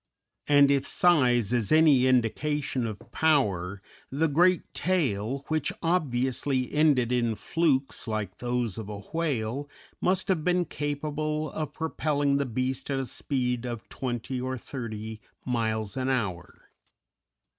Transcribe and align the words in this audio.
And 0.47 0.71
if 0.71 0.87
size 0.87 1.53
is 1.53 1.71
any 1.71 2.07
indication 2.07 2.87
of 2.87 3.11
power, 3.11 3.83
the 4.09 4.27
great 4.27 4.63
tail, 4.73 5.45
which 5.47 5.71
obviously 5.83 6.73
ended 6.73 7.11
in 7.11 7.35
flukes 7.35 8.07
like 8.07 8.39
those 8.39 8.79
of 8.79 8.89
a 8.89 8.97
whale, 9.13 9.69
must 10.01 10.27
have 10.29 10.43
been 10.43 10.65
capable 10.65 11.51
of 11.51 11.73
propelling 11.73 12.37
the 12.37 12.47
beast 12.47 12.89
at 12.89 12.97
a 12.97 13.05
speed 13.05 13.63
of 13.67 13.87
twenty 13.89 14.41
or 14.41 14.57
thirty 14.57 15.21
miles 15.45 15.95
an 15.95 16.09
hour. 16.09 16.71